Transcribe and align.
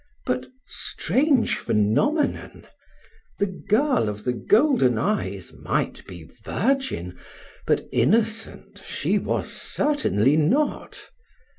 But, 0.25 0.47
strange 0.65 1.59
phenomenon! 1.59 2.65
The 3.37 3.45
girl 3.45 4.09
of 4.09 4.23
the 4.23 4.33
golden 4.33 4.97
eyes 4.97 5.53
might 5.53 6.03
be 6.07 6.23
virgin, 6.43 7.19
but 7.67 7.87
innocent 7.91 8.81
she 8.83 9.19
was 9.19 9.53
certainly 9.53 10.37
not. 10.37 11.07